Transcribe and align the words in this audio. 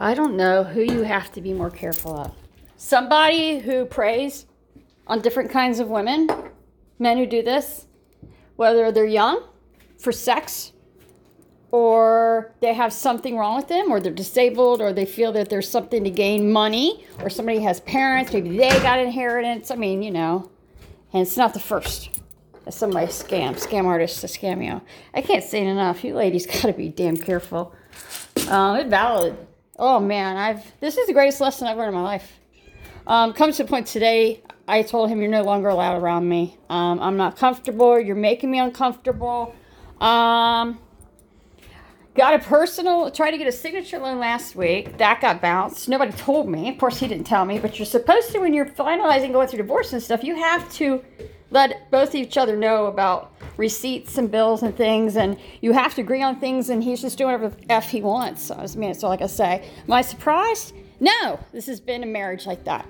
I 0.00 0.14
don't 0.14 0.36
know 0.36 0.62
who 0.62 0.80
you 0.80 1.02
have 1.02 1.32
to 1.32 1.40
be 1.40 1.52
more 1.52 1.70
careful 1.70 2.16
of. 2.16 2.32
Somebody 2.76 3.58
who 3.58 3.84
preys 3.84 4.46
on 5.08 5.20
different 5.20 5.50
kinds 5.50 5.80
of 5.80 5.88
women, 5.88 6.28
men 7.00 7.18
who 7.18 7.26
do 7.26 7.42
this, 7.42 7.86
whether 8.54 8.92
they're 8.92 9.04
young 9.04 9.42
for 9.98 10.12
sex 10.12 10.72
or 11.72 12.54
they 12.60 12.74
have 12.74 12.92
something 12.92 13.36
wrong 13.36 13.56
with 13.56 13.66
them 13.66 13.90
or 13.90 13.98
they're 13.98 14.12
disabled 14.12 14.80
or 14.80 14.92
they 14.92 15.04
feel 15.04 15.32
that 15.32 15.48
there's 15.48 15.68
something 15.68 16.04
to 16.04 16.10
gain 16.10 16.52
money 16.52 17.04
or 17.20 17.28
somebody 17.28 17.58
has 17.58 17.80
parents, 17.80 18.32
maybe 18.32 18.56
they 18.56 18.68
got 18.80 19.00
inheritance. 19.00 19.72
I 19.72 19.74
mean, 19.74 20.04
you 20.04 20.12
know, 20.12 20.48
and 21.12 21.22
it's 21.22 21.36
not 21.36 21.54
the 21.54 21.60
first. 21.60 22.10
It's 22.68 22.76
somebody 22.76 23.08
scam, 23.08 23.54
scam 23.54 23.86
artists 23.86 24.20
to 24.20 24.28
scam 24.28 24.64
you. 24.64 24.80
I 25.12 25.22
can't 25.22 25.42
say 25.42 25.66
it 25.66 25.68
enough. 25.68 26.04
You 26.04 26.14
ladies 26.14 26.46
got 26.46 26.62
to 26.62 26.72
be 26.72 26.88
damn 26.88 27.16
careful. 27.16 27.74
Um, 28.48 28.76
it's 28.76 28.88
valid. 28.88 29.47
Oh 29.78 30.00
man, 30.00 30.36
I've 30.36 30.80
this 30.80 30.96
is 30.96 31.06
the 31.06 31.12
greatest 31.12 31.40
lesson 31.40 31.68
I've 31.68 31.76
learned 31.76 31.90
in 31.90 31.94
my 31.94 32.02
life. 32.02 32.40
Um, 33.06 33.32
comes 33.32 33.56
to 33.58 33.62
the 33.62 33.68
point 33.68 33.86
today. 33.86 34.42
I 34.66 34.82
told 34.82 35.08
him 35.08 35.20
you're 35.20 35.30
no 35.30 35.44
longer 35.44 35.68
allowed 35.68 35.96
around 36.02 36.28
me. 36.28 36.58
Um, 36.68 37.00
I'm 37.00 37.16
not 37.16 37.36
comfortable. 37.36 37.98
You're 37.98 38.16
making 38.16 38.50
me 38.50 38.58
uncomfortable. 38.58 39.54
Um, 40.00 40.78
got 42.14 42.34
a 42.34 42.38
personal. 42.40 43.10
Tried 43.10 43.30
to 43.30 43.38
get 43.38 43.46
a 43.46 43.52
signature 43.52 43.98
loan 43.98 44.18
last 44.18 44.56
week. 44.56 44.98
That 44.98 45.20
got 45.20 45.40
bounced. 45.40 45.88
Nobody 45.88 46.12
told 46.12 46.48
me. 46.48 46.68
Of 46.68 46.78
course, 46.78 46.98
he 46.98 47.06
didn't 47.06 47.24
tell 47.24 47.44
me. 47.44 47.58
But 47.60 47.78
you're 47.78 47.86
supposed 47.86 48.32
to 48.32 48.40
when 48.40 48.52
you're 48.52 48.66
finalizing 48.66 49.32
going 49.32 49.46
through 49.46 49.58
divorce 49.58 49.92
and 49.92 50.02
stuff. 50.02 50.24
You 50.24 50.34
have 50.34 50.70
to 50.74 51.02
let 51.50 51.90
both 51.90 52.14
each 52.16 52.36
other 52.36 52.56
know 52.56 52.86
about 52.86 53.32
receipts 53.58 54.16
and 54.16 54.30
bills 54.30 54.62
and 54.62 54.74
things, 54.74 55.16
and 55.16 55.36
you 55.60 55.72
have 55.72 55.94
to 55.96 56.00
agree 56.00 56.22
on 56.22 56.40
things. 56.40 56.70
And 56.70 56.82
he's 56.82 57.02
just 57.02 57.18
doing 57.18 57.32
whatever 57.32 57.54
f 57.68 57.90
he 57.90 58.00
wants. 58.00 58.42
So, 58.44 58.54
I 58.54 58.66
mean, 58.78 58.96
all 59.02 59.10
like 59.10 59.20
I 59.20 59.26
say. 59.26 59.68
Am 59.86 59.92
I 59.92 60.00
surprised? 60.00 60.72
No. 61.00 61.38
This 61.52 61.66
has 61.66 61.80
been 61.80 62.02
a 62.02 62.06
marriage 62.06 62.46
like 62.46 62.64
that 62.64 62.86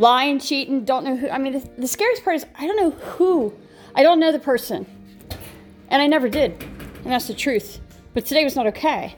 lying, 0.00 0.38
cheating, 0.38 0.84
don't 0.84 1.04
know 1.04 1.16
who. 1.16 1.28
I 1.28 1.38
mean, 1.38 1.52
the, 1.52 1.70
the, 1.78 1.86
scariest 1.86 2.24
part 2.24 2.36
is 2.36 2.46
I 2.58 2.66
don't 2.66 2.76
know 2.76 2.90
who. 2.90 3.52
I 3.94 4.02
don't 4.02 4.18
know 4.18 4.32
the 4.32 4.38
person. 4.38 4.86
And 5.88 6.00
I 6.00 6.06
never 6.06 6.28
did. 6.28 6.52
And 7.04 7.12
that's 7.12 7.26
the 7.26 7.34
truth. 7.34 7.80
But 8.14 8.24
today 8.24 8.42
was 8.44 8.56
not 8.56 8.66
okay. 8.68 9.16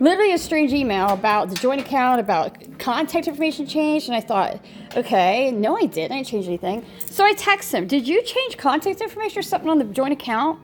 Literally 0.00 0.32
a 0.32 0.38
strange 0.38 0.72
email 0.72 1.08
about 1.08 1.48
the 1.48 1.56
joint 1.56 1.80
account, 1.80 2.20
about 2.20 2.78
contact 2.78 3.26
information 3.26 3.66
changed. 3.66 4.08
And 4.08 4.16
I 4.16 4.20
thought, 4.20 4.60
okay, 4.96 5.50
no, 5.50 5.76
I 5.76 5.86
didn't. 5.86 6.12
I 6.12 6.16
didn't 6.16 6.28
change 6.28 6.46
anything. 6.46 6.86
So 6.98 7.24
I 7.24 7.32
text 7.32 7.72
him, 7.74 7.86
did 7.86 8.06
you 8.06 8.22
change 8.22 8.56
contact 8.56 9.00
information 9.00 9.40
or 9.40 9.42
something 9.42 9.68
on 9.68 9.78
the 9.78 9.84
joint 9.84 10.12
account? 10.12 10.60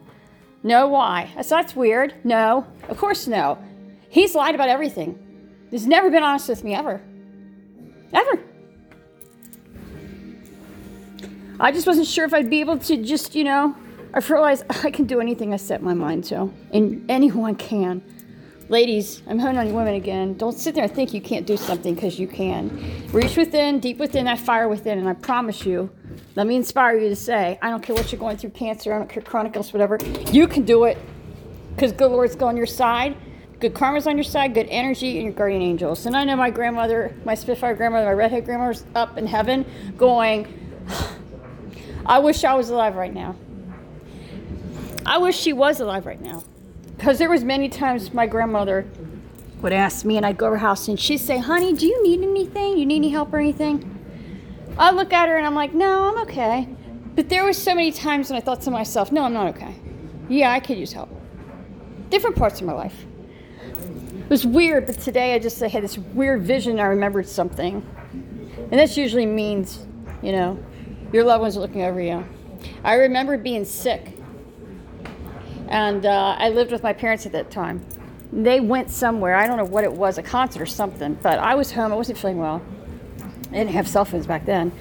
No, 0.62 0.88
why? 0.88 1.32
I 1.36 1.42
said, 1.42 1.58
that's 1.58 1.74
weird. 1.74 2.14
No, 2.24 2.66
of 2.88 2.96
course 2.96 3.26
no. 3.26 3.58
He's 4.08 4.34
lied 4.34 4.54
about 4.54 4.68
everything. 4.68 5.18
He's 5.70 5.86
never 5.86 6.10
been 6.10 6.22
honest 6.22 6.48
with 6.48 6.62
me 6.62 6.74
ever. 6.74 7.02
Ever. 8.12 8.41
I 11.58 11.72
just 11.72 11.86
wasn't 11.86 12.06
sure 12.06 12.24
if 12.24 12.32
I'd 12.32 12.48
be 12.48 12.60
able 12.60 12.78
to 12.78 13.02
just, 13.02 13.34
you 13.34 13.42
know, 13.42 13.74
I've 14.12 14.30
realized 14.30 14.64
I 14.70 14.91
can 14.91 15.06
do 15.06 15.20
anything 15.20 15.52
I 15.52 15.56
set 15.56 15.82
my 15.82 15.94
mind 15.94 16.24
to, 16.24 16.52
and 16.72 17.04
anyone 17.10 17.56
can. 17.56 18.00
Ladies, 18.70 19.22
I'm 19.26 19.38
honing 19.38 19.58
on 19.58 19.66
you 19.68 19.74
women 19.74 19.94
again. 19.94 20.38
Don't 20.38 20.58
sit 20.58 20.74
there 20.74 20.84
and 20.84 20.92
think 20.92 21.12
you 21.12 21.20
can't 21.20 21.46
do 21.46 21.56
something 21.56 21.94
because 21.94 22.18
you 22.18 22.26
can. 22.26 23.06
Reach 23.12 23.36
within, 23.36 23.78
deep 23.78 23.98
within 23.98 24.24
that 24.24 24.38
fire 24.38 24.68
within, 24.68 24.98
and 24.98 25.06
I 25.06 25.12
promise 25.12 25.66
you, 25.66 25.90
let 26.34 26.46
me 26.46 26.56
inspire 26.56 26.96
you 26.96 27.10
to 27.10 27.16
say, 27.16 27.58
I 27.60 27.68
don't 27.68 27.82
care 27.82 27.94
what 27.94 28.10
you're 28.10 28.18
going 28.18 28.38
through, 28.38 28.50
cancer, 28.50 28.94
I 28.94 28.98
don't 28.98 29.08
care, 29.08 29.22
chronic 29.22 29.54
illness, 29.54 29.72
whatever, 29.72 29.98
you 30.32 30.48
can 30.48 30.64
do 30.64 30.84
it 30.84 30.96
because 31.74 31.92
good 31.92 32.10
Lord's 32.10 32.36
on 32.36 32.56
your 32.56 32.66
side 32.66 33.16
good 33.60 33.72
karma's 33.72 34.06
on 34.06 34.16
your 34.16 34.24
side, 34.24 34.52
good 34.52 34.66
energy, 34.68 35.16
and 35.16 35.24
your 35.24 35.32
guardian 35.32 35.62
angels. 35.62 36.04
And 36.04 36.14
I 36.14 36.24
know 36.24 36.36
my 36.36 36.50
grandmother, 36.50 37.14
my 37.24 37.34
Spitfire 37.34 37.74
grandmother, 37.74 38.04
my 38.04 38.12
redhead 38.12 38.44
grandmother's 38.44 38.84
up 38.94 39.16
in 39.16 39.26
heaven 39.26 39.64
going, 39.96 40.46
I 42.04 42.19
wish 42.19 42.44
I 42.44 42.53
was 42.53 42.69
alive 42.69 42.94
right 42.94 43.14
now. 43.14 43.36
I 45.06 45.16
wish 45.16 45.38
she 45.38 45.54
was 45.54 45.80
alive 45.80 46.04
right 46.04 46.20
now. 46.20 46.44
Because 46.97 47.19
there 47.19 47.31
was 47.31 47.44
many 47.44 47.69
times 47.69 48.12
my 48.15 48.27
grandmother 48.27 48.87
would 49.60 49.72
ask 49.72 50.05
me 50.05 50.16
and 50.16 50.27
I'd 50.27 50.37
go 50.37 50.47
to 50.47 50.53
her 50.53 50.59
house 50.59 50.88
and 50.88 50.99
she'd 50.99 51.19
say, 51.19 51.38
honey, 51.38 51.72
do 51.72 51.87
you 51.87 52.03
need 52.03 52.22
anything? 52.22 52.78
You 52.78 52.87
need 52.87 52.97
any 52.97 53.10
help 53.10 53.32
or 53.32 53.38
anything? 53.38 53.91
I'd 54.78 54.94
look 54.94 55.12
at 55.12 55.28
her 55.28 55.37
and 55.37 55.47
I'm 55.47 55.54
like, 55.54 55.72
no, 55.72 56.09
I'm 56.09 56.19
okay. 56.22 56.69
But 57.15 57.28
there 57.28 57.44
was 57.44 57.56
so 57.56 57.75
many 57.75 57.93
times 57.93 58.31
when 58.31 58.37
I 58.37 58.41
thought 58.41 58.60
to 58.62 58.71
myself, 58.71 59.12
no, 59.12 59.22
I'm 59.22 59.33
not 59.33 59.47
okay. 59.56 59.75
Yeah, 60.28 60.50
I 60.50 60.60
could 60.60 60.78
use 60.78 60.93
help. 60.93 61.10
Different 62.10 62.37
parts 62.37 62.60
of 62.60 62.66
my 62.66 62.72
life. 62.72 63.04
It 64.25 64.31
was 64.31 64.47
weird, 64.47 64.87
but 64.87 64.99
today 64.99 65.34
I 65.34 65.38
just 65.38 65.62
I 65.62 65.69
had 65.69 65.84
this 65.84 65.99
weird 65.99 66.43
vision. 66.43 66.81
I 66.81 66.87
remembered 66.87 67.28
something, 67.28 67.87
and 68.71 68.72
this 68.72 68.97
usually 68.97 69.27
means, 69.27 69.87
you 70.22 70.33
know, 70.33 70.59
your 71.12 71.25
loved 71.25 71.43
ones 71.43 71.56
are 71.56 71.60
looking 71.60 71.83
over 71.83 72.00
you. 72.00 72.25
I 72.83 72.94
remember 72.94 73.37
being 73.37 73.65
sick, 73.66 74.13
and 75.69 76.06
uh, 76.06 76.36
I 76.38 76.48
lived 76.50 76.72
with 76.72 76.82
my 76.82 76.92
parents 76.92 77.26
at 77.26 77.32
that 77.32 77.50
time. 77.50 77.84
They 78.32 78.60
went 78.60 78.91
somewhere. 78.91 79.34
I 79.36 79.47
don't 79.47 79.56
know 79.56 79.64
what 79.64 79.84
it 79.84 79.92
was, 79.92 80.19
a 80.19 80.22
concert 80.22 80.60
or 80.60 80.66
something. 80.66 81.14
But 81.22 81.38
I 81.38 81.54
was 81.54 81.70
home. 81.70 81.92
I 81.92 81.97
wasn't 81.97 82.19
feeling 82.19 82.38
well. 82.38 82.62
I 83.50 83.58
didn't 83.58 83.70
have 83.70 83.86
cell 83.86 84.04
phones 84.04 84.26
back 84.26 84.44
then. 84.44 84.72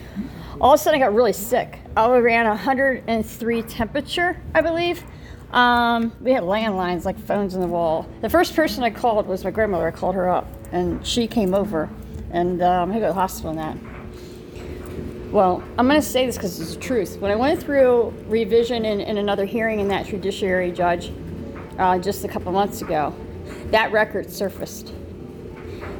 All 0.59 0.73
of 0.73 0.79
a 0.79 0.83
sudden, 0.83 1.01
I 1.01 1.05
got 1.05 1.13
really 1.13 1.33
sick. 1.33 1.79
I 1.95 2.17
ran 2.17 2.47
103 2.47 3.61
temperature, 3.63 4.41
I 4.53 4.61
believe. 4.61 5.03
Um, 5.51 6.11
we 6.19 6.31
had 6.31 6.43
landlines 6.43 7.05
like 7.05 7.19
phones 7.19 7.53
in 7.53 7.61
the 7.61 7.67
wall. 7.67 8.09
The 8.21 8.29
first 8.29 8.55
person 8.55 8.83
I 8.83 8.89
called 8.89 9.27
was 9.27 9.43
my 9.43 9.51
grandmother. 9.51 9.87
I 9.87 9.91
called 9.91 10.15
her 10.15 10.29
up, 10.29 10.47
and 10.71 11.05
she 11.05 11.27
came 11.27 11.53
over, 11.53 11.89
and 12.31 12.61
um, 12.63 12.91
I 12.91 12.95
go 12.95 13.01
to 13.01 13.07
the 13.07 13.13
hospital 13.13 13.51
and 13.51 13.59
that. 13.59 13.92
Well, 15.33 15.63
I'm 15.79 15.87
going 15.87 15.99
to 15.99 16.07
say 16.07 16.27
this 16.27 16.37
because 16.37 16.59
it's 16.61 16.75
the 16.75 16.79
truth. 16.79 17.17
When 17.17 17.31
I 17.31 17.35
went 17.35 17.59
through 17.59 18.13
revision 18.27 18.85
in, 18.85 19.01
in 19.01 19.17
another 19.17 19.45
hearing 19.45 19.79
in 19.79 19.87
that 19.87 20.05
judiciary 20.05 20.71
judge 20.71 21.11
uh, 21.79 21.97
just 21.97 22.23
a 22.23 22.27
couple 22.27 22.51
months 22.51 22.83
ago, 22.83 23.15
that 23.71 23.91
record 23.91 24.31
surfaced. 24.31 24.93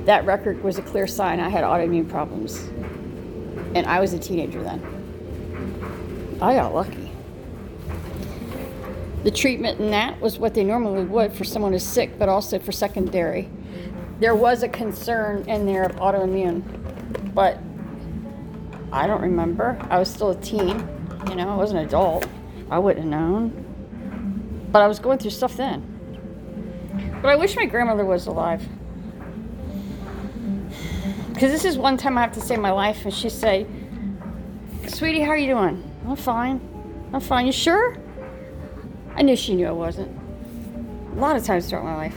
That 0.05 0.23
record 0.25 0.63
was 0.63 0.77
a 0.77 0.83
clear 0.83 1.07
sign 1.07 1.39
I 1.39 1.49
had 1.49 1.63
autoimmune 1.63 2.07
problems. 2.07 2.59
And 3.73 3.88
I 3.88 3.99
was 3.99 4.13
a 4.13 4.19
teenager 4.19 4.61
then. 4.61 6.38
I 6.39 6.53
got 6.53 6.75
lucky 6.75 7.03
the 9.23 9.31
treatment 9.31 9.79
in 9.79 9.91
that 9.91 10.19
was 10.19 10.38
what 10.38 10.53
they 10.53 10.63
normally 10.63 11.05
would 11.05 11.33
for 11.33 11.45
someone 11.45 11.72
who's 11.72 11.83
sick, 11.83 12.19
but 12.19 12.27
also 12.27 12.59
for 12.59 12.72
secondary. 12.72 13.49
There 14.19 14.35
was 14.35 14.63
a 14.63 14.67
concern 14.67 15.43
in 15.47 15.66
there 15.66 15.83
of 15.83 15.95
autoimmune, 15.95 16.61
but 17.33 17.57
I 18.93 19.07
don't 19.07 19.21
remember. 19.21 19.75
I 19.89 19.97
was 19.97 20.07
still 20.07 20.29
a 20.29 20.35
teen, 20.35 20.87
you 21.27 21.35
know, 21.35 21.49
I 21.49 21.55
was 21.55 21.71
an 21.71 21.77
adult. 21.77 22.27
I 22.69 22.77
wouldn't 22.77 23.11
have 23.11 23.21
known. 23.21 24.67
But 24.71 24.83
I 24.83 24.87
was 24.87 24.99
going 24.99 25.17
through 25.17 25.31
stuff 25.31 25.57
then. 25.57 25.81
But 27.23 27.29
I 27.29 27.35
wish 27.35 27.55
my 27.55 27.65
grandmother 27.65 28.05
was 28.05 28.27
alive. 28.27 28.61
Because 31.33 31.51
this 31.51 31.65
is 31.65 31.75
one 31.75 31.97
time 31.97 32.19
I 32.19 32.21
have 32.21 32.33
to 32.33 32.41
say 32.41 32.55
my 32.55 32.71
life, 32.71 33.03
and 33.03 33.11
she 33.13 33.29
say, 33.29 33.65
Sweetie, 34.87 35.21
how 35.21 35.31
are 35.31 35.37
you 35.37 35.47
doing? 35.47 35.91
I'm 36.07 36.15
fine. 36.15 36.61
I'm 37.13 37.19
fine. 37.19 37.47
You 37.47 37.51
sure? 37.51 37.97
I 39.15 39.23
knew 39.23 39.35
she 39.35 39.55
knew 39.55 39.65
I 39.65 39.71
wasn't. 39.71 40.15
A 41.13 41.19
lot 41.19 41.35
of 41.35 41.43
times 41.43 41.67
throughout 41.67 41.85
my 41.85 41.95
life. 41.95 42.15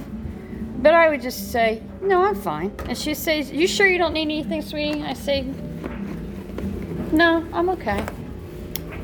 But 0.79 0.93
I 0.93 1.09
would 1.09 1.23
just 1.23 1.51
say, 1.53 1.83
No, 2.03 2.23
I'm 2.23 2.35
fine. 2.35 2.75
And 2.87 2.99
she 2.99 3.15
says, 3.15 3.51
You 3.51 3.67
sure 3.67 3.87
you 3.87 3.97
don't 3.97 4.13
need 4.13 4.25
anything, 4.25 4.61
sweetie? 4.61 5.03
I 5.03 5.15
say, 5.15 5.47
No, 7.13 7.47
I'm 7.53 7.69
okay. 7.71 8.05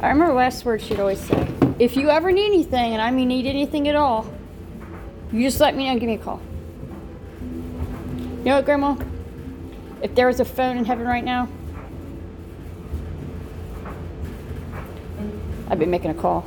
I 0.00 0.08
remember 0.08 0.34
last 0.34 0.64
word 0.64 0.82
she'd 0.82 0.98
always 0.98 1.20
say, 1.20 1.48
If 1.78 1.96
you 1.96 2.10
ever 2.10 2.32
need 2.32 2.46
anything, 2.46 2.92
and 2.92 3.00
I 3.00 3.10
mean 3.12 3.28
need 3.28 3.46
anything 3.46 3.86
at 3.88 3.94
all, 3.94 4.26
you 5.32 5.42
just 5.42 5.60
let 5.60 5.76
me 5.76 5.84
know 5.84 5.92
and 5.92 6.00
give 6.00 6.08
me 6.08 6.14
a 6.16 6.18
call. 6.18 6.40
You 7.40 8.44
know 8.44 8.56
what, 8.56 8.64
Grandma? 8.64 8.96
If 10.02 10.16
there 10.16 10.26
was 10.26 10.40
a 10.40 10.44
phone 10.44 10.76
in 10.76 10.84
heaven 10.84 11.06
right 11.06 11.22
now, 11.22 11.48
I'd 15.68 15.78
be 15.78 15.86
making 15.86 16.10
a 16.10 16.14
call. 16.14 16.44